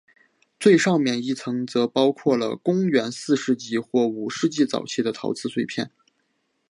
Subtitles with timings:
[0.59, 5.91] 最上面一层则包括了公元四世纪或五世纪早期的陶瓷碎片。